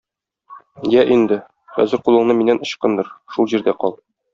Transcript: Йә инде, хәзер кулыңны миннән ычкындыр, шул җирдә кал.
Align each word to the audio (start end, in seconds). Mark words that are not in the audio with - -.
Йә 0.93 1.03
инде, 1.17 1.39
хәзер 1.77 2.03
кулыңны 2.09 2.39
миннән 2.41 2.65
ычкындыр, 2.69 3.17
шул 3.37 3.55
җирдә 3.55 3.81
кал. 3.85 4.01